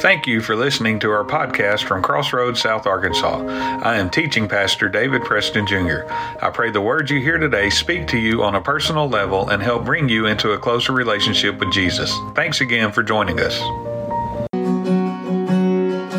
[0.00, 3.44] Thank you for listening to our podcast from Crossroads, South Arkansas.
[3.82, 6.10] I am teaching pastor David Preston Jr.
[6.40, 9.62] I pray the words you hear today speak to you on a personal level and
[9.62, 12.16] help bring you into a closer relationship with Jesus.
[12.34, 13.58] Thanks again for joining us.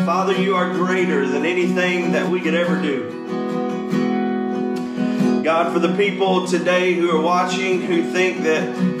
[0.06, 3.18] Father, you are greater than anything that we could ever do.
[5.42, 8.91] God, for the people today who are watching who think that,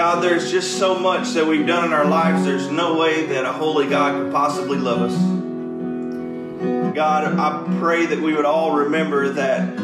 [0.00, 3.44] God, there's just so much that we've done in our lives, there's no way that
[3.44, 6.94] a holy God could possibly love us.
[6.94, 9.78] God, I pray that we would all remember that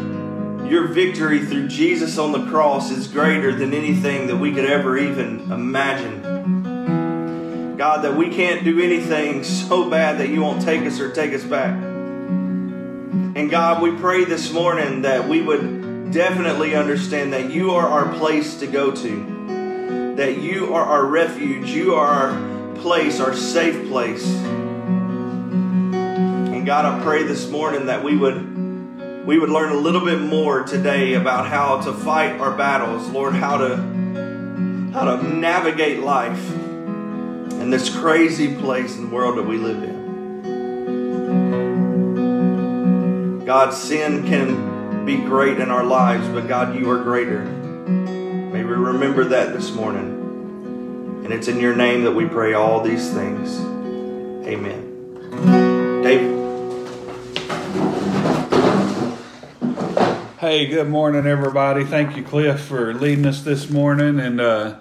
[0.65, 4.97] your victory through Jesus on the cross is greater than anything that we could ever
[4.97, 6.23] even imagine.
[7.77, 11.35] God, that we can't do anything so bad that you won't take us or take
[11.35, 11.75] us back.
[11.75, 18.15] And God, we pray this morning that we would definitely understand that you are our
[18.15, 19.36] place to go to,
[20.17, 24.27] that you are our refuge, you are our place, our safe place.
[26.55, 28.57] And God, I pray this morning that we would
[29.27, 33.35] we would learn a little bit more today about how to fight our battles, Lord,
[33.35, 33.77] how to
[34.93, 40.07] how to navigate life in this crazy place and world that we live in.
[43.45, 47.56] God, sin can be great in our lives, but God, you are greater.
[48.77, 51.23] Remember that this morning.
[51.25, 53.59] And it's in your name that we pray all these things.
[54.47, 56.03] Amen.
[56.03, 56.37] David.
[60.39, 61.85] Hey, good morning, everybody.
[61.85, 64.79] Thank you, Cliff, for leading us this morning and uh,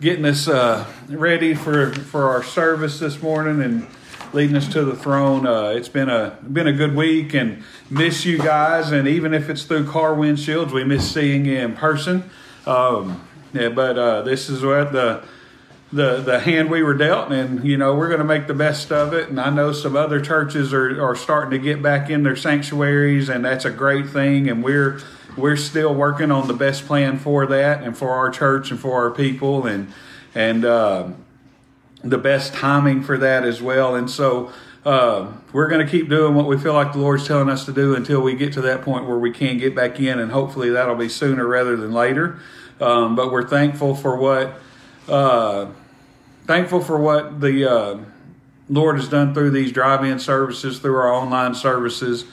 [0.00, 3.86] getting us uh, ready for, for our service this morning and
[4.32, 5.46] leading us to the throne.
[5.46, 8.90] Uh, it's been a been a good week and miss you guys.
[8.90, 12.28] And even if it's through car windshields, we miss seeing you in person.
[12.66, 15.24] Um, yeah, but uh, this is what the
[15.92, 18.90] the the hand we were dealt, and you know we're going to make the best
[18.90, 19.28] of it.
[19.28, 23.28] And I know some other churches are are starting to get back in their sanctuaries,
[23.28, 24.50] and that's a great thing.
[24.50, 25.00] And we're
[25.36, 29.04] we're still working on the best plan for that, and for our church and for
[29.04, 29.92] our people, and
[30.34, 31.10] and uh,
[32.02, 33.94] the best timing for that as well.
[33.94, 34.52] And so.
[34.84, 37.72] Uh, we're going to keep doing what we feel like the Lord's telling us to
[37.72, 40.68] do until we get to that point where we can get back in, and hopefully
[40.68, 42.38] that'll be sooner rather than later.
[42.80, 44.58] Um, but we're thankful for what
[45.08, 45.66] uh,
[46.46, 47.98] thankful for what the uh,
[48.68, 52.24] Lord has done through these drive-in services, through our online services.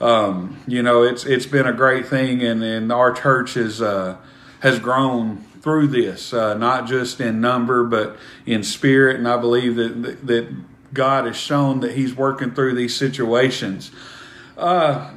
[0.00, 4.16] Um, you know, it's it's been a great thing, and, and our church has uh,
[4.60, 9.16] has grown through this, uh, not just in number but in spirit.
[9.16, 10.54] And I believe that that
[10.94, 13.90] God has shown that He's working through these situations.
[14.56, 15.12] Uh,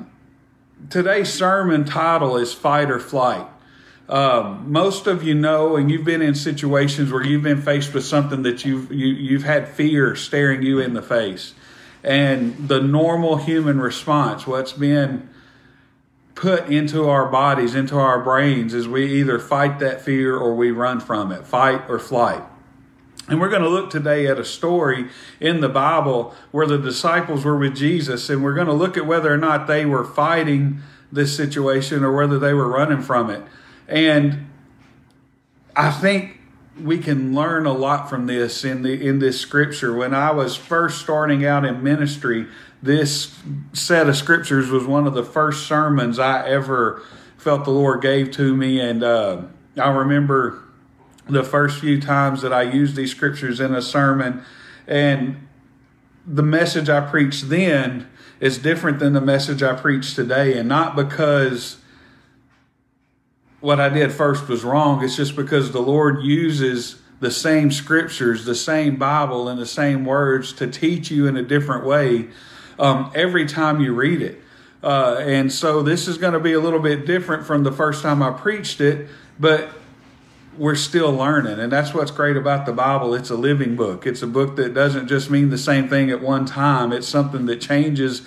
[0.90, 3.48] today's sermon title is "Fight or Flight."
[4.14, 8.06] Um, most of you know, and you've been in situations where you've been faced with
[8.06, 11.56] something that you've you, you've had fear staring you in the face,
[12.04, 15.28] and the normal human response, what's been
[16.36, 20.70] put into our bodies, into our brains, is we either fight that fear or we
[20.70, 22.44] run from it, fight or flight.
[23.30, 25.08] And we're going to look today at a story
[25.40, 29.08] in the Bible where the disciples were with Jesus, and we're going to look at
[29.08, 30.82] whether or not they were fighting
[31.12, 33.42] this situation or whether they were running from it.
[33.88, 34.48] And
[35.76, 36.40] I think
[36.82, 39.94] we can learn a lot from this in the in this scripture.
[39.94, 42.48] When I was first starting out in ministry,
[42.82, 43.38] this
[43.74, 47.02] set of scriptures was one of the first sermons I ever
[47.38, 49.44] felt the Lord gave to me, and uh,
[49.78, 50.64] I remember
[51.28, 54.44] the first few times that I used these scriptures in a sermon,
[54.88, 55.48] and
[56.26, 60.96] the message I preached then is different than the message I preach today, and not
[60.96, 61.78] because
[63.64, 65.02] what I did first was wrong.
[65.06, 70.04] It's just because the Lord uses the same scriptures, the same Bible, and the same
[70.04, 72.28] words to teach you in a different way
[72.78, 74.42] um, every time you read it.
[74.84, 78.04] Uh, and so this is going to be a little bit different from the first
[78.04, 79.08] time I preached it,
[79.40, 79.70] but
[80.58, 81.58] we're still learning.
[81.58, 83.16] And that's what's great about the Bible.
[83.16, 86.22] It's a living book, it's a book that doesn't just mean the same thing at
[86.22, 88.24] one time, it's something that changes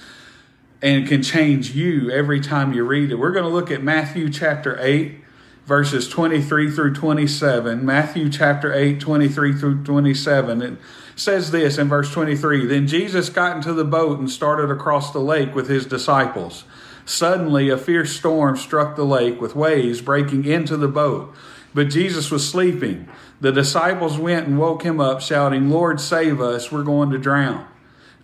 [0.80, 3.16] and can change you every time you read it.
[3.16, 5.24] We're going to look at Matthew chapter 8
[5.66, 7.84] verses 23 through 27.
[7.84, 10.62] Matthew chapter 8, 23 through 27.
[10.62, 10.78] It
[11.16, 15.18] says this in verse 23 Then Jesus got into the boat and started across the
[15.18, 16.64] lake with his disciples.
[17.04, 21.34] Suddenly, a fierce storm struck the lake with waves breaking into the boat.
[21.74, 23.08] But Jesus was sleeping.
[23.40, 27.66] The disciples went and woke him up, shouting, Lord, save us, we're going to drown.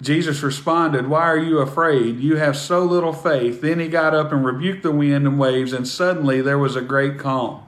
[0.03, 2.19] Jesus responded, Why are you afraid?
[2.19, 3.61] You have so little faith.
[3.61, 6.83] Then he got up and rebuked the wind and waves, and suddenly there was a
[6.83, 7.63] great calm.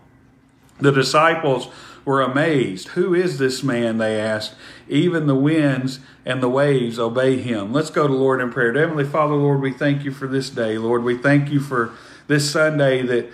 [0.80, 1.68] The disciples
[2.04, 2.88] were amazed.
[2.88, 3.98] Who is this man?
[3.98, 4.54] They asked.
[4.88, 7.72] Even the winds and the waves obey him.
[7.72, 8.74] Let's go to Lord in prayer.
[8.74, 10.76] Heavenly Father, Lord, we thank you for this day.
[10.76, 11.92] Lord, we thank you for
[12.26, 13.30] this Sunday that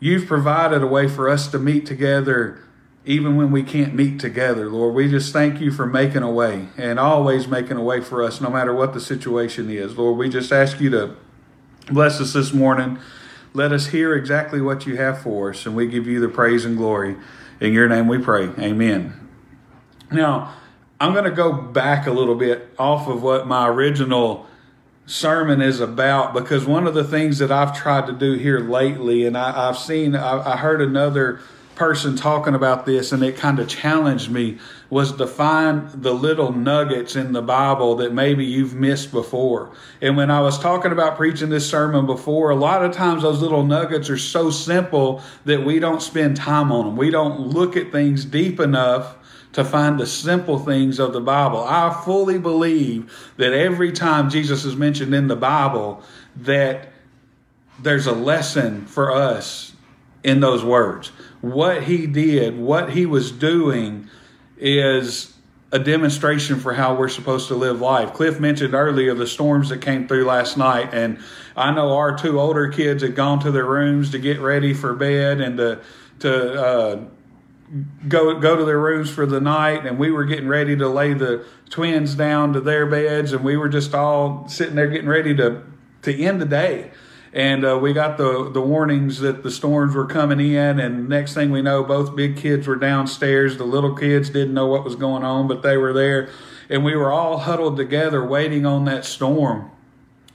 [0.00, 2.64] you've provided a way for us to meet together
[3.08, 4.94] even when we can't meet together, Lord.
[4.94, 8.38] We just thank you for making a way and always making a way for us,
[8.38, 9.96] no matter what the situation is.
[9.96, 11.16] Lord, we just ask you to
[11.90, 12.98] bless us this morning.
[13.54, 16.66] Let us hear exactly what you have for us, and we give you the praise
[16.66, 17.16] and glory.
[17.60, 18.50] In your name we pray.
[18.58, 19.26] Amen.
[20.12, 20.54] Now,
[21.00, 24.46] I'm going to go back a little bit off of what my original
[25.06, 29.24] sermon is about because one of the things that I've tried to do here lately,
[29.24, 31.40] and I, have seen, I, I heard another
[31.78, 34.58] person talking about this and it kind of challenged me
[34.90, 39.70] was to find the little nuggets in the Bible that maybe you've missed before.
[40.02, 43.40] And when I was talking about preaching this sermon before, a lot of times those
[43.40, 46.96] little nuggets are so simple that we don't spend time on them.
[46.96, 49.14] We don't look at things deep enough
[49.52, 51.64] to find the simple things of the Bible.
[51.64, 56.02] I fully believe that every time Jesus is mentioned in the Bible
[56.36, 56.88] that
[57.78, 59.72] there's a lesson for us
[60.24, 64.08] in those words what he did, what he was doing,
[64.56, 65.34] is
[65.70, 68.14] a demonstration for how we're supposed to live life.
[68.14, 71.18] Cliff mentioned earlier the storms that came through last night, and
[71.56, 74.94] I know our two older kids had gone to their rooms to get ready for
[74.94, 75.80] bed and to
[76.20, 77.04] to uh,
[78.08, 81.12] go go to their rooms for the night, and we were getting ready to lay
[81.12, 85.34] the twins down to their beds, and we were just all sitting there getting ready
[85.36, 85.62] to
[86.02, 86.90] to end the day
[87.32, 91.34] and uh, we got the the warnings that the storms were coming in and next
[91.34, 93.56] thing we know both big kids were downstairs.
[93.56, 96.30] The little kids didn't know what was going on but they were there.
[96.70, 99.70] And we were all huddled together waiting on that storm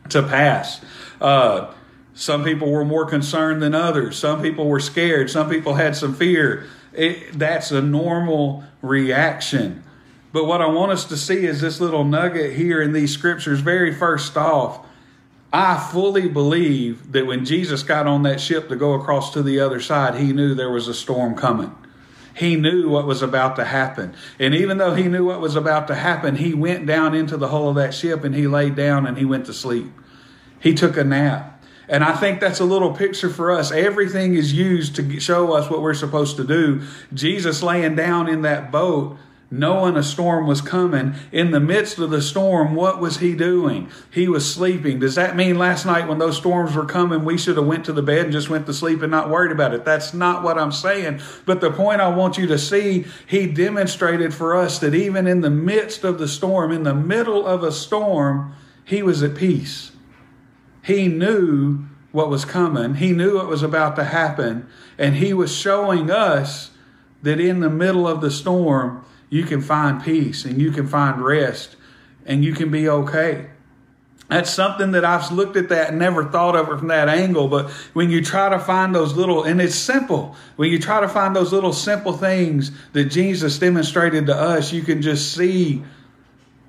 [0.10, 0.82] to pass.
[1.22, 1.74] Uh,
[2.14, 4.18] some people were more concerned than others.
[4.18, 5.30] Some people were scared.
[5.30, 6.68] Some people had some fear.
[6.94, 9.84] It, that's a normal reaction.
[10.32, 13.60] But what i want us to see is this little nugget here in these scriptures
[13.60, 14.86] very first off
[15.56, 19.60] I fully believe that when Jesus got on that ship to go across to the
[19.60, 21.76] other side, he knew there was a storm coming.
[22.36, 24.16] He knew what was about to happen.
[24.40, 27.50] And even though he knew what was about to happen, he went down into the
[27.50, 29.92] hull of that ship and he laid down and he went to sleep.
[30.60, 31.64] He took a nap.
[31.88, 33.72] And I think that's a little picture for us.
[33.72, 36.82] Everything is used to show us what we're supposed to do.
[37.14, 39.18] Jesus laying down in that boat
[39.54, 41.14] knowing a storm was coming.
[41.32, 43.88] In the midst of the storm, what was he doing?
[44.10, 44.98] He was sleeping.
[44.98, 47.94] Does that mean last night when those storms were coming, we should have went to
[47.94, 49.86] the bed and just went to sleep and not worried about it?
[49.86, 51.22] That's not what I'm saying.
[51.46, 55.42] But the point I want you to see, he demonstrated for us that even in
[55.42, 59.92] the midst of the storm, in the middle of a storm, he was at peace.
[60.82, 62.96] He knew what was coming.
[62.96, 64.68] He knew what was about to happen.
[64.98, 66.72] And he was showing us
[67.22, 71.20] that in the middle of the storm, you can find peace and you can find
[71.20, 71.76] rest
[72.24, 73.48] and you can be okay.
[74.30, 77.48] That's something that I've looked at that and never thought of it from that angle.
[77.48, 81.08] But when you try to find those little, and it's simple, when you try to
[81.08, 85.82] find those little simple things that Jesus demonstrated to us, you can just see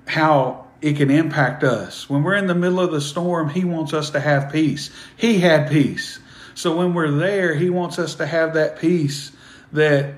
[0.07, 2.09] how it can impact us.
[2.09, 4.89] When we're in the middle of the storm, He wants us to have peace.
[5.17, 6.17] He had peace.
[6.55, 9.31] So when we're there, He wants us to have that peace
[9.71, 10.15] that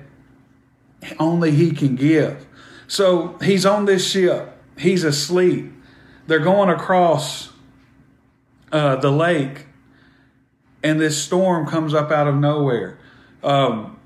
[1.18, 2.46] only He can give.
[2.86, 5.72] So he's on this ship, he's asleep.
[6.26, 7.50] They're going across
[8.72, 9.66] uh, the lake,
[10.82, 12.98] and this storm comes up out of nowhere.
[13.42, 13.97] Um,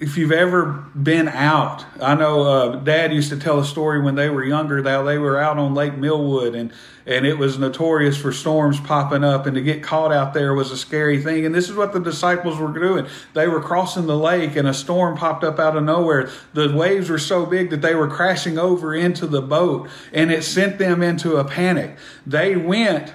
[0.00, 4.14] if you've ever been out, I know uh, Dad used to tell a story when
[4.14, 6.72] they were younger that they were out on Lake Millwood and
[7.04, 10.70] and it was notorious for storms popping up and to get caught out there was
[10.70, 11.46] a scary thing.
[11.46, 13.06] And this is what the disciples were doing.
[13.32, 16.28] They were crossing the lake and a storm popped up out of nowhere.
[16.52, 20.44] The waves were so big that they were crashing over into the boat and it
[20.44, 21.96] sent them into a panic.
[22.26, 23.14] They went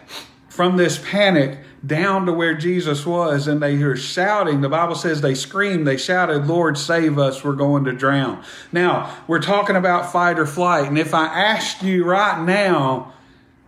[0.50, 4.62] from this panic down to where Jesus was and they were shouting.
[4.62, 8.44] The Bible says they screamed, they shouted, Lord, save us, we're going to drown.
[8.72, 10.88] Now, we're talking about fight or flight.
[10.88, 13.14] And if I asked you right now,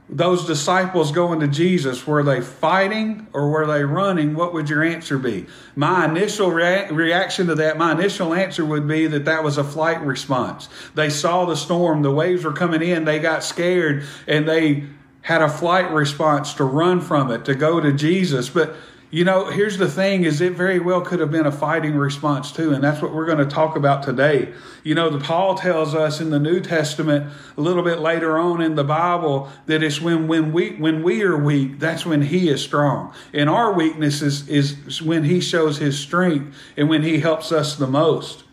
[0.07, 4.35] those disciples going to Jesus, were they fighting or were they running?
[4.35, 5.47] What would your answer be?
[5.75, 9.63] My initial rea- reaction to that, my initial answer would be that that was a
[9.63, 10.69] flight response.
[10.93, 14.83] They saw the storm, the waves were coming in, they got scared, and they
[15.25, 18.47] had a flight response to run from it, to go to Jesus.
[18.47, 18.75] But
[19.09, 22.51] you know, here's the thing is it very well could have been a fighting response
[22.51, 24.53] too, and that's what we're going to talk about today.
[24.83, 28.61] You know, the Paul tells us in the New Testament a little bit later on
[28.61, 32.47] in the Bible that it's when when we when we are weak, that's when he
[32.49, 33.11] is strong.
[33.33, 37.75] And our weakness is, is when he shows his strength and when he helps us
[37.75, 38.44] the most.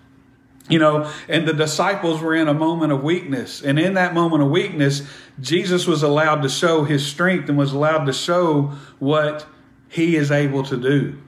[0.69, 3.62] You know, and the disciples were in a moment of weakness.
[3.62, 5.02] And in that moment of weakness,
[5.40, 9.47] Jesus was allowed to show his strength and was allowed to show what
[9.88, 11.19] he is able to do.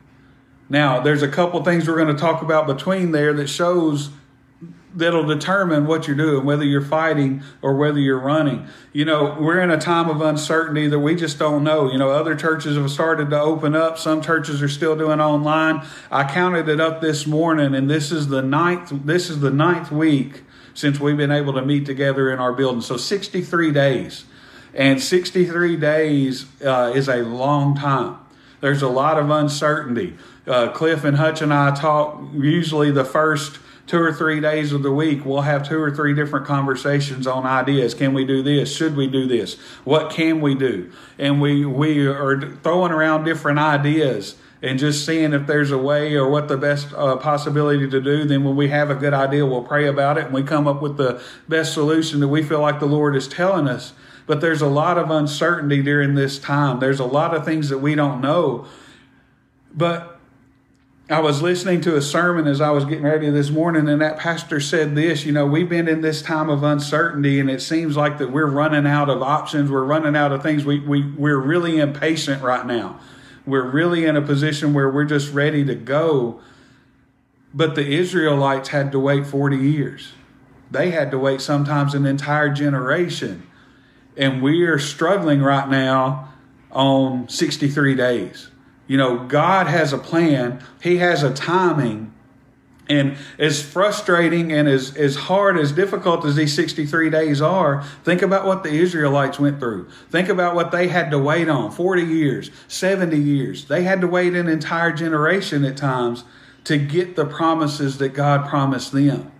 [0.69, 4.11] Now, there's a couple things we're going to talk about between there that shows
[4.95, 8.67] that'll determine what you're doing, whether you're fighting or whether you're running.
[8.93, 11.91] You know, we're in a time of uncertainty that we just don't know.
[11.91, 13.99] You know, other churches have started to open up.
[13.99, 15.85] Some churches are still doing online.
[16.11, 18.93] I counted it up this morning, and this is the ninth.
[19.05, 20.43] This is the ninth week
[20.75, 22.81] since we've been able to meet together in our building.
[22.81, 24.25] So 63 days,
[24.75, 28.19] and 63 days uh, is a long time.
[28.61, 30.17] There's a lot of uncertainty.
[30.47, 34.83] Uh, Cliff and Hutch and I talk usually the first two or three days of
[34.83, 37.95] the week, we'll have two or three different conversations on ideas.
[37.95, 38.75] Can we do this?
[38.75, 39.55] Should we do this?
[39.85, 40.91] What can we do?
[41.19, 46.15] And we, we are throwing around different ideas and just seeing if there's a way
[46.15, 48.25] or what the best uh, possibility to do.
[48.25, 50.81] Then when we have a good idea, we'll pray about it and we come up
[50.81, 53.93] with the best solution that we feel like the Lord is telling us.
[54.27, 56.81] But there's a lot of uncertainty during this time.
[56.81, 58.67] There's a lot of things that we don't know.
[59.75, 60.14] But
[61.11, 64.19] I was listening to a sermon as I was getting ready this morning, and that
[64.19, 65.27] pastor said this.
[65.27, 68.47] You know, we've been in this time of uncertainty, and it seems like that we're
[68.47, 69.71] running out of options.
[69.71, 70.65] We're running out of things.
[70.65, 72.99] We, we, we're really impatient right now.
[73.45, 76.41] We're really in a position where we're just ready to go.
[77.53, 80.15] But the Israelites had to wait 40 years,
[80.71, 83.47] they had to wait sometimes an entire generation.
[84.17, 86.33] And we are struggling right now
[86.71, 88.49] on 63 days.
[88.87, 92.13] You know, God has a plan, He has a timing.
[92.87, 98.21] And as frustrating and as, as hard, as difficult as these 63 days are, think
[98.21, 99.89] about what the Israelites went through.
[100.11, 103.65] Think about what they had to wait on 40 years, 70 years.
[103.65, 106.25] They had to wait an entire generation at times
[106.65, 109.33] to get the promises that God promised them.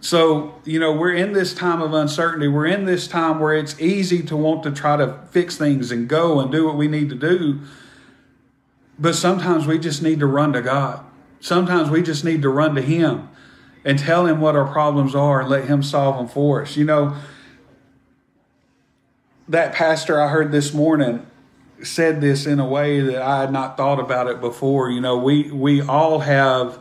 [0.00, 2.46] So, you know, we're in this time of uncertainty.
[2.46, 6.06] We're in this time where it's easy to want to try to fix things and
[6.06, 7.60] go and do what we need to do.
[8.98, 11.04] But sometimes we just need to run to God.
[11.40, 13.28] Sometimes we just need to run to Him
[13.84, 16.76] and tell Him what our problems are and let Him solve them for us.
[16.76, 17.16] You know,
[19.48, 21.26] that pastor I heard this morning
[21.82, 24.90] said this in a way that I had not thought about it before.
[24.90, 26.78] You know, we, we all have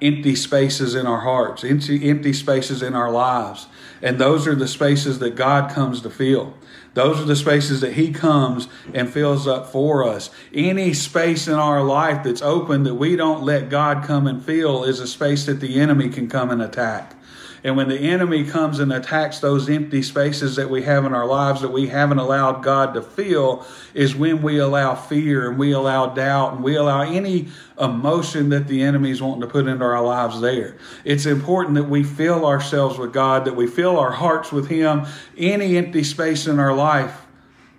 [0.00, 3.66] empty spaces in our hearts, empty, empty spaces in our lives.
[4.02, 6.54] And those are the spaces that God comes to fill.
[6.94, 10.30] Those are the spaces that He comes and fills up for us.
[10.52, 14.84] Any space in our life that's open that we don't let God come and fill
[14.84, 17.14] is a space that the enemy can come and attack.
[17.62, 21.26] And when the enemy comes and attacks those empty spaces that we have in our
[21.26, 25.72] lives that we haven't allowed God to fill, is when we allow fear and we
[25.72, 27.48] allow doubt and we allow any
[27.78, 30.78] emotion that the enemy is wanting to put into our lives there.
[31.04, 35.06] It's important that we fill ourselves with God, that we fill our hearts with Him.
[35.36, 37.26] Any empty space in our life,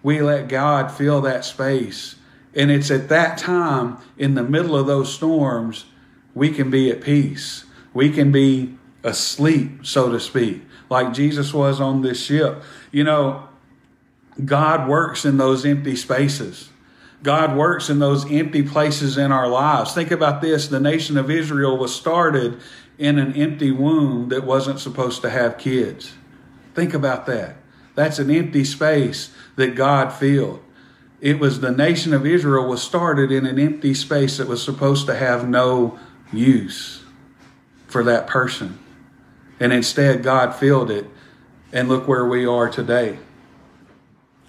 [0.04, 2.16] we let God fill that space.
[2.54, 5.86] And it's at that time, in the middle of those storms,
[6.36, 7.66] we can be at peace.
[7.94, 12.62] We can be asleep, so to speak, like Jesus was on this ship.
[12.92, 13.48] You know,
[14.44, 16.70] God works in those empty spaces.
[17.24, 19.94] God works in those empty places in our lives.
[19.94, 22.60] Think about this the nation of Israel was started
[22.98, 26.14] in an empty womb that wasn't supposed to have kids.
[26.74, 27.56] Think about that.
[27.96, 30.64] That's an empty space that God filled.
[31.20, 35.06] It was the nation of Israel was started in an empty space that was supposed
[35.06, 36.00] to have no
[36.34, 37.04] use
[37.88, 38.80] for that person.
[39.62, 41.06] And instead, God filled it.
[41.72, 43.20] And look where we are today.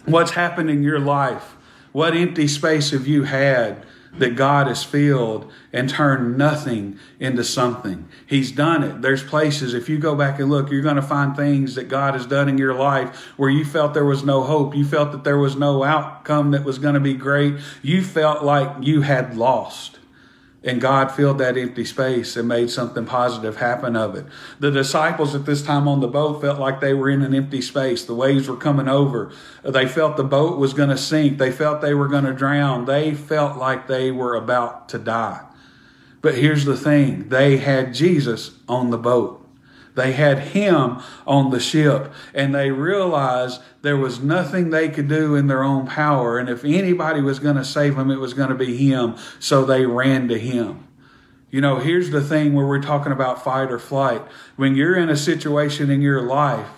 [0.06, 1.54] What's happened in your life?
[1.92, 8.08] What empty space have you had that God has filled and turned nothing into something?
[8.26, 9.02] He's done it.
[9.02, 12.14] There's places, if you go back and look, you're going to find things that God
[12.14, 14.74] has done in your life where you felt there was no hope.
[14.74, 17.56] You felt that there was no outcome that was going to be great.
[17.82, 19.98] You felt like you had lost.
[20.64, 24.26] And God filled that empty space and made something positive happen of it.
[24.60, 27.60] The disciples at this time on the boat felt like they were in an empty
[27.60, 28.04] space.
[28.04, 29.32] The waves were coming over.
[29.64, 31.38] They felt the boat was going to sink.
[31.38, 32.84] They felt they were going to drown.
[32.84, 35.40] They felt like they were about to die.
[36.20, 39.40] But here's the thing they had Jesus on the boat.
[39.94, 45.34] They had him on the ship and they realized there was nothing they could do
[45.34, 46.38] in their own power.
[46.38, 49.16] And if anybody was going to save them, it was going to be him.
[49.38, 50.86] So they ran to him.
[51.50, 54.22] You know, here's the thing where we're talking about fight or flight.
[54.56, 56.70] When you're in a situation in your life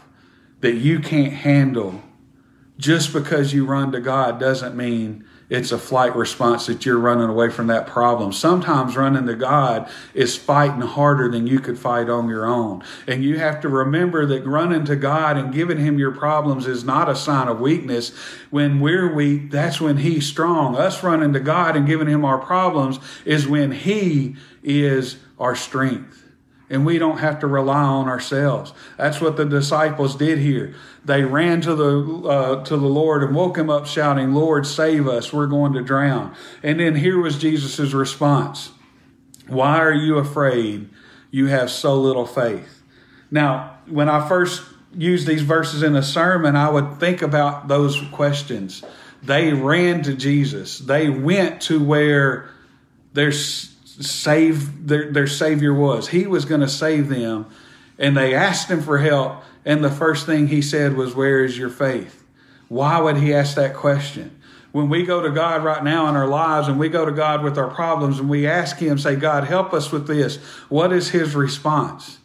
[0.61, 2.03] that you can't handle,
[2.77, 7.29] just because you run to God doesn't mean it's a flight response that you're running
[7.29, 8.33] away from that problem.
[8.33, 12.83] Sometimes running to God is fighting harder than you could fight on your own.
[13.07, 16.85] And you have to remember that running to God and giving Him your problems is
[16.85, 18.11] not a sign of weakness.
[18.51, 20.77] When we're weak, that's when He's strong.
[20.77, 26.24] Us running to God and giving Him our problems is when He is our strength
[26.75, 28.73] and we don't have to rely on ourselves.
[28.99, 30.75] That's what the disciples did here.
[31.05, 35.07] They ran to the uh, to the Lord and woke him up, shouting, "Lord, save
[35.07, 35.33] us!
[35.33, 38.73] We're going to drown!" And then here was Jesus' response:
[39.47, 40.91] "Why are you afraid?
[41.31, 42.83] You have so little faith."
[43.31, 44.63] Now, when I first
[44.93, 48.83] used these verses in a sermon, I would think about those questions.
[49.23, 50.79] They ran to Jesus.
[50.81, 52.51] They went to where
[53.13, 56.09] there's save their, their savior was.
[56.09, 57.47] He was going to save them.
[57.99, 59.43] And they asked him for help.
[59.65, 62.25] And the first thing he said was, Where is your faith?
[62.69, 64.41] Why would he ask that question?
[64.73, 67.45] When we go to God right now in our lives and we go to God
[67.45, 70.37] with our problems and we ask him, say, God, help us with this,
[70.69, 72.19] what is his response?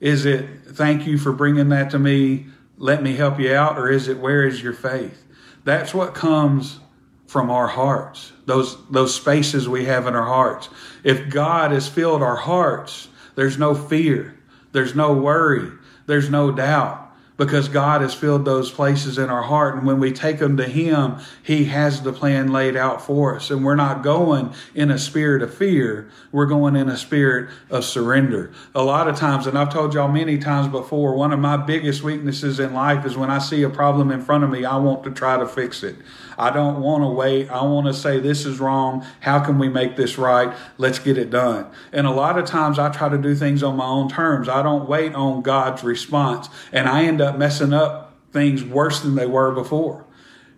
[0.00, 2.46] Is it, thank you for bringing that to me,
[2.78, 3.78] let me help you out?
[3.78, 5.22] Or is it, where is your faith?
[5.64, 6.80] That's what comes
[7.32, 10.68] from our hearts, those, those spaces we have in our hearts.
[11.02, 14.38] If God has filled our hearts, there's no fear,
[14.72, 15.72] there's no worry,
[16.04, 17.02] there's no doubt
[17.38, 19.76] because God has filled those places in our heart.
[19.76, 23.50] And when we take them to Him, He has the plan laid out for us.
[23.50, 27.84] And we're not going in a spirit of fear, we're going in a spirit of
[27.84, 28.52] surrender.
[28.74, 32.02] A lot of times, and I've told y'all many times before, one of my biggest
[32.02, 35.02] weaknesses in life is when I see a problem in front of me, I want
[35.04, 35.96] to try to fix it.
[36.42, 37.48] I don't want to wait.
[37.50, 39.06] I want to say, this is wrong.
[39.20, 40.52] How can we make this right?
[40.76, 41.66] Let's get it done.
[41.92, 44.48] And a lot of times I try to do things on my own terms.
[44.48, 46.48] I don't wait on God's response.
[46.72, 50.04] And I end up messing up things worse than they were before.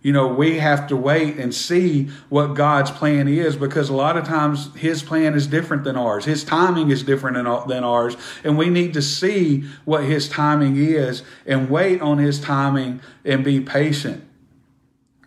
[0.00, 4.16] You know, we have to wait and see what God's plan is because a lot
[4.16, 6.24] of times His plan is different than ours.
[6.24, 7.36] His timing is different
[7.68, 8.16] than ours.
[8.42, 13.44] And we need to see what His timing is and wait on His timing and
[13.44, 14.24] be patient.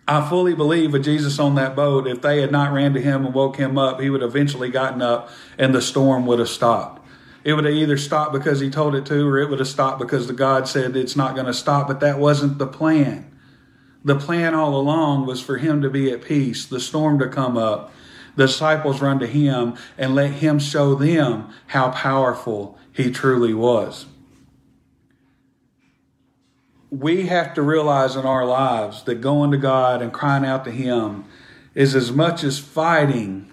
[0.07, 3.25] I fully believe with Jesus on that boat, if they had not ran to him
[3.25, 6.47] and woke him up, he would have eventually gotten up and the storm would have
[6.47, 7.05] stopped.
[7.43, 9.99] It would have either stopped because he told it to, or it would have stopped
[9.99, 11.87] because the God said it's not going to stop.
[11.87, 13.29] But that wasn't the plan.
[14.03, 17.57] The plan all along was for him to be at peace, the storm to come
[17.57, 17.91] up,
[18.37, 24.05] the disciples run to him and let him show them how powerful he truly was
[26.89, 30.71] we have to realize in our lives that going to God and crying out to
[30.71, 31.25] Him
[31.75, 33.51] is as much as fighting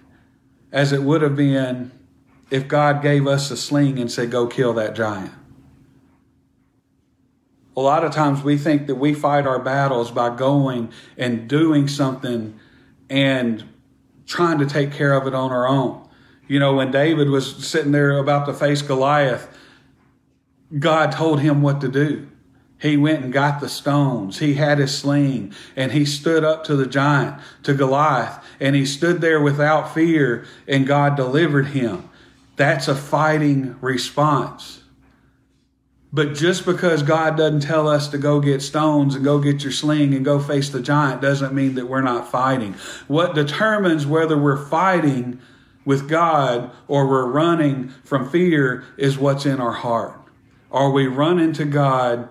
[0.72, 1.90] as it would have been
[2.50, 5.32] if God gave us a sling and said, Go kill that giant.
[7.76, 11.88] A lot of times we think that we fight our battles by going and doing
[11.88, 12.58] something
[13.10, 13.64] and
[14.26, 16.08] trying to take care of it on our own.
[16.46, 19.48] You know, when David was sitting there about to face Goliath,
[20.78, 22.28] God told him what to do.
[22.80, 24.40] He went and got the stones.
[24.40, 28.84] He had his sling and he stood up to the giant, to Goliath, and he
[28.84, 32.08] stood there without fear and God delivered him.
[32.56, 34.82] That's a fighting response.
[36.12, 39.72] But just because God doesn't tell us to go get stones and go get your
[39.72, 42.74] sling and go face the giant doesn't mean that we're not fighting.
[43.08, 45.40] What determines whether we're fighting
[45.84, 50.20] with God or we're running from fear is what's in our heart.
[50.70, 52.28] Are we running to God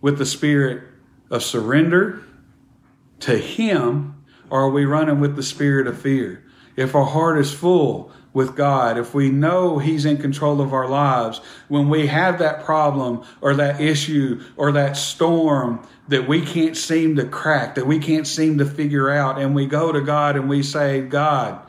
[0.00, 0.82] with the spirit
[1.30, 2.22] of surrender
[3.20, 6.44] to Him, or are we running with the spirit of fear?
[6.76, 10.88] If our heart is full with God, if we know He's in control of our
[10.88, 16.76] lives, when we have that problem or that issue or that storm that we can't
[16.76, 20.36] seem to crack, that we can't seem to figure out, and we go to God
[20.36, 21.60] and we say, God,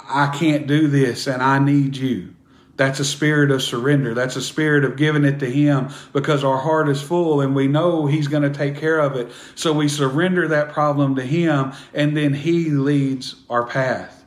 [0.00, 2.34] I can't do this and I need you.
[2.78, 4.14] That's a spirit of surrender.
[4.14, 7.66] That's a spirit of giving it to Him because our heart is full and we
[7.66, 9.32] know He's going to take care of it.
[9.56, 14.24] So we surrender that problem to Him and then He leads our path.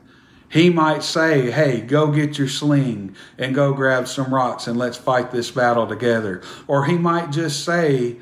[0.50, 4.98] He might say, Hey, go get your sling and go grab some rocks and let's
[4.98, 6.42] fight this battle together.
[6.66, 8.18] Or He might just say,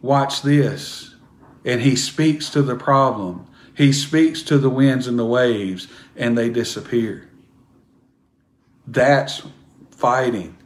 [0.00, 1.16] Watch this.
[1.64, 3.48] And He speaks to the problem.
[3.74, 7.28] He speaks to the winds and the waves and they disappear.
[8.86, 9.42] That's
[9.90, 10.56] fighting.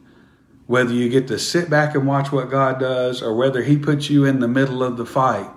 [0.67, 4.09] Whether you get to sit back and watch what God does or whether He puts
[4.09, 5.49] you in the middle of the fight,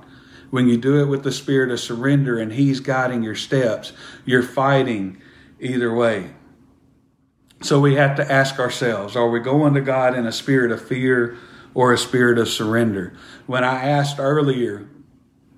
[0.50, 3.92] when you do it with the spirit of surrender and He's guiding your steps,
[4.24, 5.20] you're fighting
[5.60, 6.30] either way.
[7.62, 10.86] So we have to ask ourselves are we going to God in a spirit of
[10.86, 11.36] fear
[11.74, 13.16] or a spirit of surrender?
[13.46, 14.88] When I asked earlier,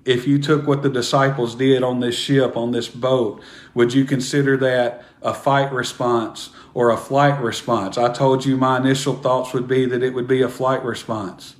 [0.05, 3.43] if you took what the disciples did on this ship, on this boat,
[3.73, 7.97] would you consider that a fight response or a flight response?
[7.97, 11.55] I told you my initial thoughts would be that it would be a flight response.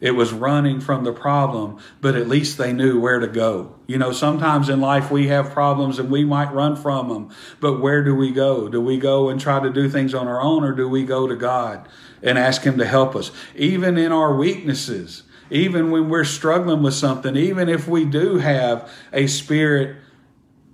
[0.00, 3.76] It was running from the problem, but at least they knew where to go.
[3.86, 7.80] You know, sometimes in life we have problems and we might run from them, but
[7.80, 8.68] where do we go?
[8.68, 11.28] Do we go and try to do things on our own or do we go
[11.28, 11.86] to God
[12.20, 13.30] and ask Him to help us?
[13.54, 18.90] Even in our weaknesses, even when we're struggling with something, even if we do have
[19.12, 19.96] a spirit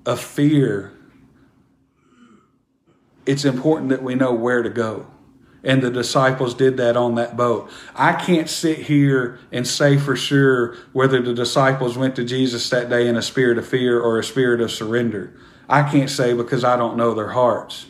[0.06, 0.94] of fear,
[3.26, 5.06] it's important that we know where to go.
[5.64, 7.70] And the disciples did that on that boat.
[7.94, 12.90] I can't sit here and say for sure whether the disciples went to Jesus that
[12.90, 15.32] day in a spirit of fear or a spirit of surrender.
[15.68, 17.86] I can't say because I don't know their hearts.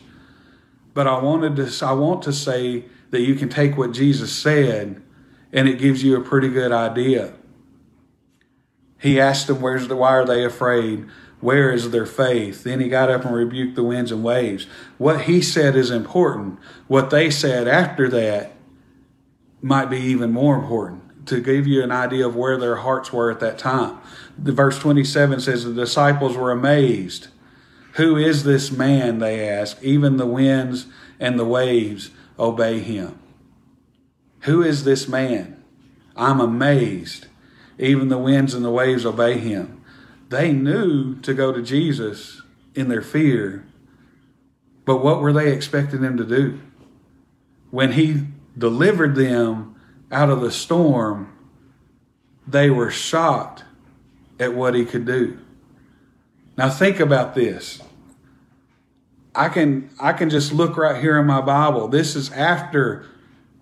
[0.93, 5.01] But I wanted to I want to say that you can take what Jesus said
[5.51, 7.33] and it gives you a pretty good idea.
[8.99, 11.07] He asked them, Where's the, why are they afraid?
[11.43, 12.63] Where is their faith?
[12.63, 14.65] Then he got up and rebuked the winds and waves.
[14.97, 16.57] What he said is important.
[16.87, 18.53] What they said after that
[19.61, 23.29] might be even more important to give you an idea of where their hearts were
[23.29, 23.99] at that time.
[24.37, 27.27] The verse 27 says the disciples were amazed.
[27.95, 29.19] Who is this man?
[29.19, 29.83] They asked.
[29.83, 30.85] Even the winds
[31.19, 33.19] and the waves obey him.
[34.43, 35.61] Who is this man?
[36.15, 37.27] I'm amazed.
[37.77, 39.82] Even the winds and the waves obey him.
[40.33, 42.41] They knew to go to Jesus
[42.73, 43.67] in their fear,
[44.83, 46.59] but what were they expecting him to do?
[47.69, 48.23] When he
[48.57, 49.79] delivered them
[50.11, 51.31] out of the storm,
[52.47, 53.63] they were shocked
[54.39, 55.37] at what he could do.
[56.57, 57.83] Now think about this.
[59.35, 61.87] I can I can just look right here in my Bible.
[61.89, 63.05] This is after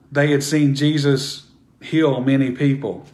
[0.09, 1.47] they had seen Jesus
[1.81, 3.05] heal many people.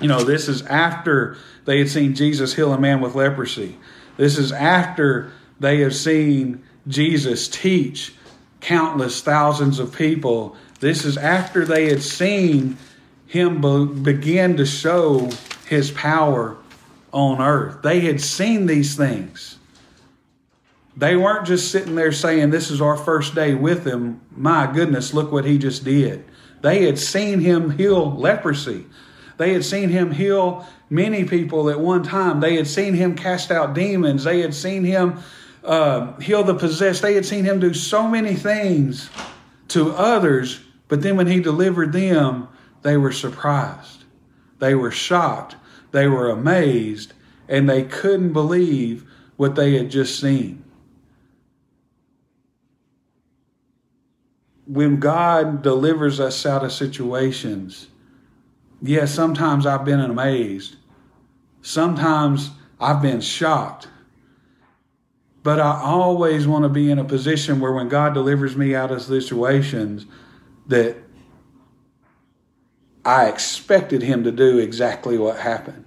[0.00, 1.36] You know, this is after
[1.66, 3.76] they had seen Jesus heal a man with leprosy.
[4.16, 8.14] This is after they have seen Jesus teach
[8.60, 10.56] countless thousands of people.
[10.80, 12.78] This is after they had seen
[13.26, 15.28] him be- begin to show
[15.68, 16.56] his power
[17.12, 17.82] on earth.
[17.82, 19.58] They had seen these things.
[20.96, 24.20] They weren't just sitting there saying, This is our first day with him.
[24.30, 26.24] My goodness, look what he just did.
[26.62, 28.86] They had seen him heal leprosy.
[29.36, 32.40] They had seen him heal many people at one time.
[32.40, 34.24] They had seen him cast out demons.
[34.24, 35.18] They had seen him
[35.64, 37.02] uh, heal the possessed.
[37.02, 39.10] They had seen him do so many things
[39.68, 40.60] to others.
[40.88, 42.48] But then when he delivered them,
[42.82, 44.04] they were surprised.
[44.58, 45.56] They were shocked.
[45.92, 47.12] They were amazed.
[47.48, 49.04] And they couldn't believe
[49.36, 50.64] what they had just seen.
[54.66, 57.86] when God delivers us out of situations,
[58.82, 60.76] yes, sometimes I've been amazed.
[61.62, 63.88] Sometimes I've been shocked.
[65.42, 68.90] But I always want to be in a position where when God delivers me out
[68.90, 70.06] of situations
[70.66, 70.96] that
[73.04, 75.85] I expected him to do exactly what happened.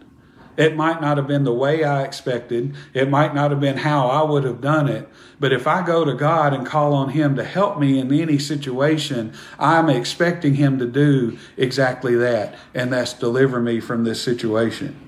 [0.59, 2.75] It might not have been the way I expected.
[2.93, 5.07] It might not have been how I would have done it.
[5.39, 8.37] But if I go to God and call on Him to help me in any
[8.37, 14.99] situation, I'm expecting Him to do exactly that, and that's deliver me from this situation.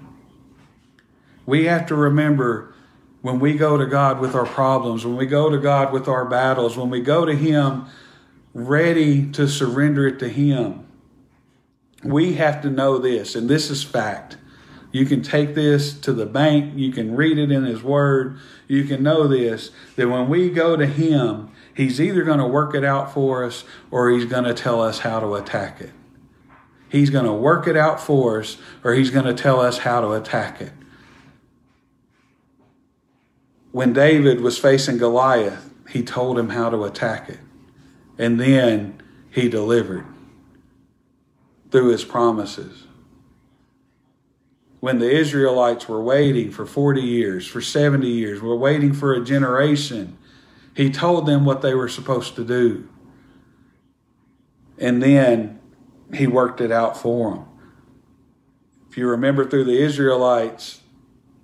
[1.46, 2.74] We have to remember
[3.22, 6.24] when we go to God with our problems, when we go to God with our
[6.24, 7.88] battles, when we go to Him
[8.54, 10.88] ready to surrender it to Him,
[12.06, 14.38] we have to know this, and this is fact.
[14.91, 16.73] You can take this to the bank.
[16.75, 18.38] You can read it in His Word.
[18.67, 22.75] You can know this that when we go to Him, He's either going to work
[22.75, 25.91] it out for us or He's going to tell us how to attack it.
[26.89, 30.01] He's going to work it out for us or He's going to tell us how
[30.01, 30.73] to attack it.
[33.71, 37.39] When David was facing Goliath, he told him how to attack it.
[38.17, 40.06] And then he delivered
[41.71, 42.86] through his promises
[44.82, 49.24] when the Israelites were waiting for 40 years, for 70 years, were waiting for a
[49.24, 50.17] generation,
[50.76, 52.89] he told them what they were supposed to do.
[54.80, 55.60] And then
[56.13, 57.46] he worked it out for them.
[58.89, 60.82] If you remember through the Israelites,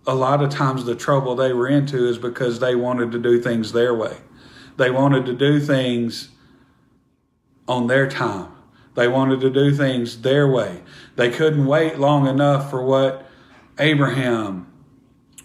[0.08, 3.40] a lot of times the trouble they were into is because they wanted to do
[3.40, 4.18] things their way.
[4.78, 6.30] They wanted to do things
[7.68, 8.52] on their time.
[8.96, 10.82] They wanted to do things their way.
[11.18, 13.27] They couldn't wait long enough for what
[13.80, 14.72] Abraham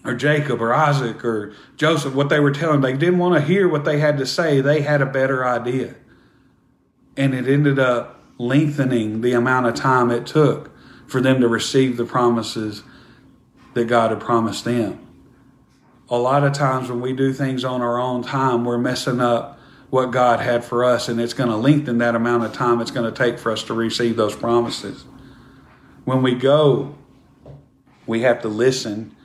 [0.04, 2.80] or Jacob or Isaac or Joseph, what they were telling.
[2.80, 4.60] They didn't want to hear what they had to say.
[4.60, 5.94] They had a better idea.
[7.16, 10.70] And it ended up lengthening the amount of time it took
[11.06, 12.82] for them to receive the promises
[13.74, 14.98] that God had promised them.
[16.08, 19.58] A lot of times when we do things on our own time, we're messing up
[19.88, 22.90] what God had for us, and it's going to lengthen that amount of time it's
[22.90, 25.04] going to take for us to receive those promises.
[26.04, 26.96] When we go,
[28.12, 29.16] we have to listen,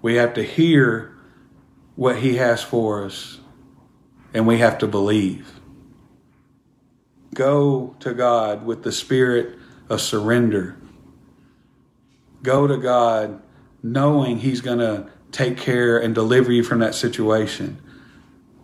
[0.00, 1.12] we have to hear
[1.96, 3.40] what He has for us,
[4.32, 5.58] and we have to believe.
[7.34, 10.76] Go to God with the spirit of surrender.
[12.44, 13.42] Go to God
[13.82, 17.82] knowing He's going to take care and deliver you from that situation.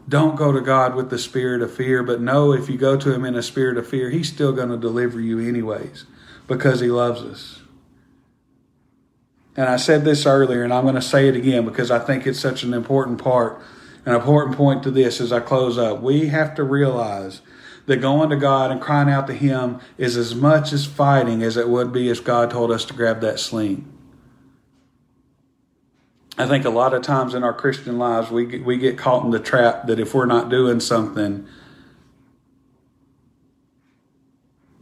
[0.08, 3.12] Don't go to God with the spirit of fear, but know if you go to
[3.12, 6.04] Him in a spirit of fear, He's still going to deliver you anyways
[6.46, 7.63] because He loves us.
[9.56, 12.26] And I said this earlier, and I'm going to say it again because I think
[12.26, 13.60] it's such an important part,
[14.04, 16.00] an important point to this as I close up.
[16.00, 17.40] We have to realize
[17.86, 21.56] that going to God and crying out to Him is as much as fighting as
[21.56, 23.90] it would be if God told us to grab that sling.
[26.36, 29.24] I think a lot of times in our Christian lives, we get, we get caught
[29.24, 31.46] in the trap that if we're not doing something,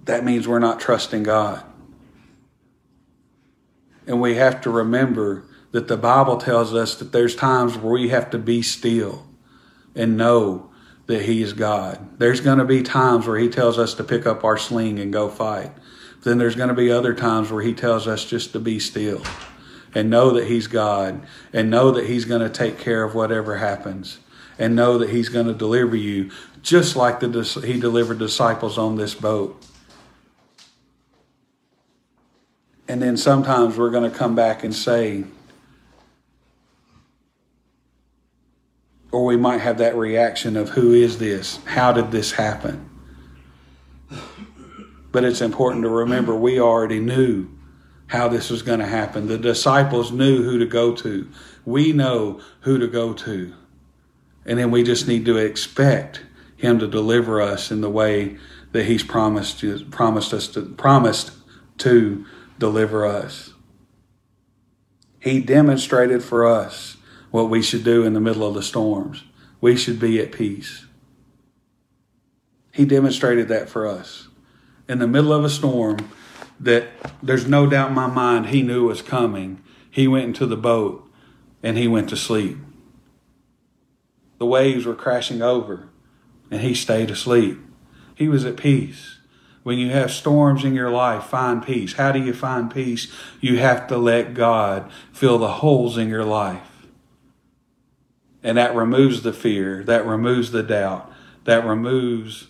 [0.04, 1.62] that means we're not trusting God.
[4.06, 8.10] And we have to remember that the Bible tells us that there's times where we
[8.10, 9.26] have to be still
[9.94, 10.70] and know
[11.06, 12.18] that He is God.
[12.18, 15.12] There's going to be times where He tells us to pick up our sling and
[15.12, 15.72] go fight.
[16.22, 19.22] Then there's going to be other times where He tells us just to be still
[19.94, 23.56] and know that He's God and know that He's going to take care of whatever
[23.56, 24.18] happens
[24.58, 26.30] and know that He's going to deliver you
[26.62, 29.64] just like the, He delivered disciples on this boat.
[32.92, 35.24] And then sometimes we're going to come back and say,
[39.10, 41.58] or we might have that reaction of who is this?
[41.64, 42.90] How did this happen?
[45.10, 47.48] But it's important to remember we already knew
[48.08, 49.26] how this was going to happen.
[49.26, 51.26] The disciples knew who to go to.
[51.64, 53.54] We know who to go to.
[54.44, 56.20] And then we just need to expect
[56.58, 58.36] him to deliver us in the way
[58.72, 61.32] that he's promised promised us to promised
[61.78, 62.26] to
[62.62, 63.54] deliver us.
[65.18, 66.96] He demonstrated for us
[67.32, 69.24] what we should do in the middle of the storms.
[69.60, 70.86] We should be at peace.
[72.70, 74.28] He demonstrated that for us.
[74.88, 76.08] In the middle of a storm
[76.60, 76.86] that
[77.20, 81.10] there's no doubt in my mind he knew was coming, he went into the boat
[81.64, 82.58] and he went to sleep.
[84.38, 85.88] The waves were crashing over
[86.48, 87.58] and he stayed asleep.
[88.14, 89.11] He was at peace.
[89.62, 91.92] When you have storms in your life, find peace.
[91.94, 93.12] How do you find peace?
[93.40, 96.86] You have to let God fill the holes in your life.
[98.42, 101.12] And that removes the fear, that removes the doubt,
[101.44, 102.48] that removes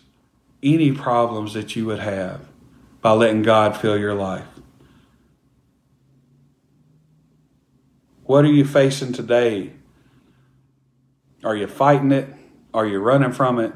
[0.62, 2.48] any problems that you would have
[3.02, 4.46] by letting God fill your life.
[8.24, 9.72] What are you facing today?
[11.44, 12.32] Are you fighting it?
[12.72, 13.74] Are you running from it?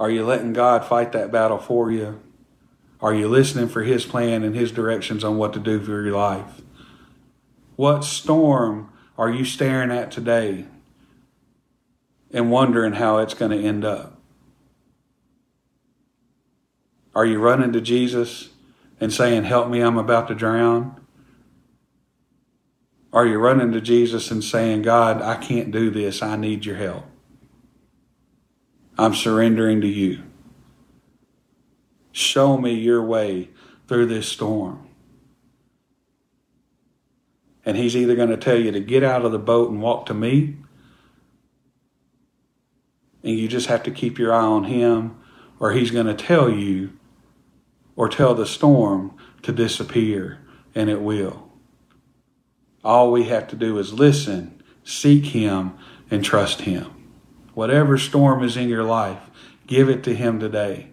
[0.00, 2.22] Are you letting God fight that battle for you?
[3.02, 6.16] Are you listening for His plan and His directions on what to do for your
[6.16, 6.62] life?
[7.76, 10.64] What storm are you staring at today
[12.32, 14.18] and wondering how it's going to end up?
[17.14, 18.48] Are you running to Jesus
[19.00, 20.98] and saying, Help me, I'm about to drown?
[23.12, 26.76] Are you running to Jesus and saying, God, I can't do this, I need your
[26.76, 27.09] help?
[29.00, 30.24] I'm surrendering to you.
[32.12, 33.48] Show me your way
[33.88, 34.86] through this storm.
[37.64, 40.04] And he's either going to tell you to get out of the boat and walk
[40.06, 40.56] to me,
[43.22, 45.18] and you just have to keep your eye on him,
[45.58, 46.92] or he's going to tell you
[47.96, 50.40] or tell the storm to disappear,
[50.74, 51.50] and it will.
[52.84, 55.72] All we have to do is listen, seek him,
[56.10, 56.99] and trust him.
[57.54, 59.20] Whatever storm is in your life,
[59.66, 60.88] give it to him today.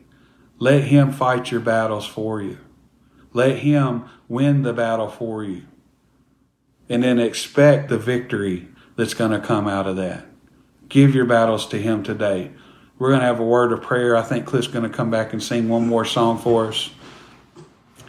[0.59, 2.57] Let him fight your battles for you.
[3.33, 5.63] Let him win the battle for you
[6.89, 10.25] and then expect the victory that's going to come out of that.
[10.89, 12.51] Give your battles to Him today.
[12.97, 14.15] We're going to have a word of prayer.
[14.15, 16.89] I think Cliff's going to come back and sing one more song for us.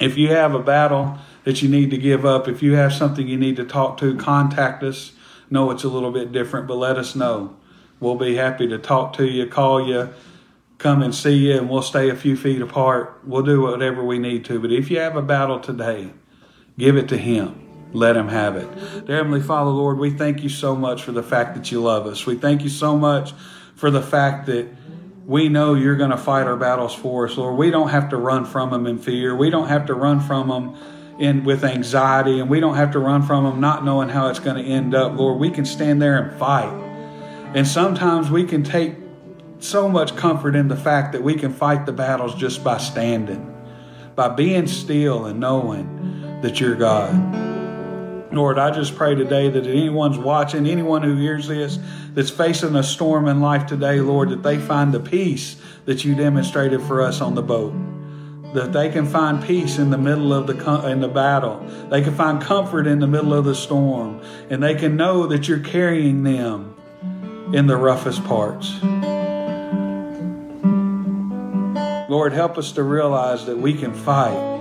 [0.00, 3.26] If you have a battle that you need to give up, if you have something
[3.26, 5.12] you need to talk to, contact us.
[5.50, 7.56] Know it's a little bit different, but let us know.
[8.00, 10.10] We'll be happy to talk to you, call you,
[10.78, 13.20] come and see you, and we'll stay a few feet apart.
[13.24, 14.60] We'll do whatever we need to.
[14.60, 16.10] But if you have a battle today,
[16.78, 17.64] give it to Him.
[17.92, 19.06] Let him have it.
[19.06, 22.06] Dear Heavenly Father, Lord, we thank you so much for the fact that you love
[22.06, 22.26] us.
[22.26, 23.32] We thank you so much
[23.76, 24.68] for the fact that
[25.24, 27.56] we know you're going to fight our battles for us, Lord.
[27.56, 29.34] We don't have to run from them in fear.
[29.34, 30.76] We don't have to run from them
[31.18, 34.38] in with anxiety and we don't have to run from them not knowing how it's
[34.38, 35.18] going to end up.
[35.18, 36.87] Lord, we can stand there and fight.
[37.54, 38.94] And sometimes we can take
[39.58, 43.54] so much comfort in the fact that we can fight the battles just by standing,
[44.14, 47.48] by being still and knowing that you're God.
[48.32, 51.78] Lord, I just pray today that anyone's watching, anyone who hears this,
[52.12, 55.56] that's facing a storm in life today, Lord, that they find the peace
[55.86, 57.72] that you demonstrated for us on the boat.
[58.52, 61.60] That they can find peace in the middle of the in the battle.
[61.90, 65.48] They can find comfort in the middle of the storm, and they can know that
[65.48, 66.74] you're carrying them
[67.52, 68.78] in the roughest parts.
[72.10, 74.56] Lord, help us to realize that we can fight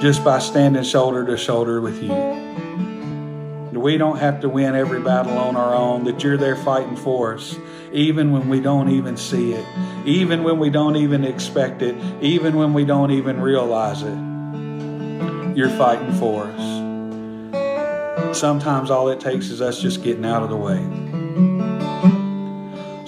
[0.00, 2.12] just by standing shoulder to shoulder with you.
[3.78, 7.34] We don't have to win every battle on our own, that you're there fighting for
[7.34, 7.56] us,
[7.92, 9.64] even when we don't even see it,
[10.04, 14.18] even when we don't even expect it, even when we don't even realize it.
[15.56, 18.36] You're fighting for us.
[18.36, 21.07] Sometimes all it takes is us just getting out of the way.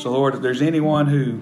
[0.00, 1.40] So, Lord, if there's anyone who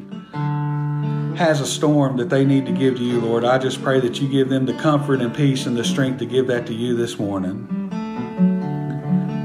[1.37, 4.21] has a storm that they need to give to you, Lord, I just pray that
[4.21, 6.97] you give them the comfort and peace and the strength to give that to you
[6.97, 7.69] this morning.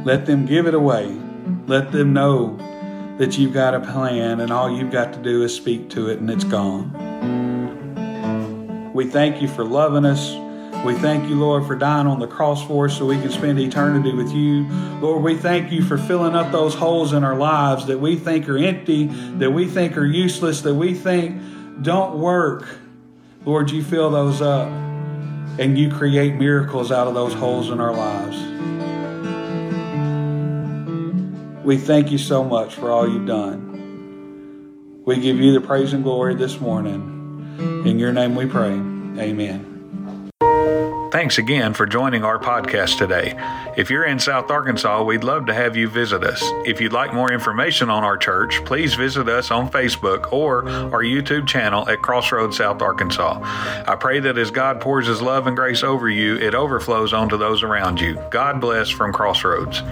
[0.04, 1.16] Let them give it away.
[1.68, 2.58] Let them know
[3.20, 6.18] that you've got a plan and all you've got to do is speak to it
[6.18, 6.92] and it's gone.
[8.96, 10.34] We thank you for loving us.
[10.84, 13.58] We thank you, Lord, for dying on the cross for us so we can spend
[13.58, 14.68] eternity with you.
[15.00, 18.50] Lord, we thank you for filling up those holes in our lives that we think
[18.50, 19.06] are empty,
[19.38, 21.42] that we think are useless, that we think
[21.82, 22.68] don't work.
[23.46, 27.94] Lord, you fill those up and you create miracles out of those holes in our
[27.94, 28.38] lives.
[31.64, 35.02] We thank you so much for all you've done.
[35.06, 37.84] We give you the praise and glory this morning.
[37.86, 38.72] In your name we pray.
[38.72, 39.73] Amen.
[41.14, 43.36] Thanks again for joining our podcast today.
[43.78, 46.42] If you're in South Arkansas, we'd love to have you visit us.
[46.66, 51.04] If you'd like more information on our church, please visit us on Facebook or our
[51.04, 53.40] YouTube channel at Crossroads South Arkansas.
[53.44, 57.38] I pray that as God pours His love and grace over you, it overflows onto
[57.38, 58.20] those around you.
[58.32, 59.84] God bless from Crossroads.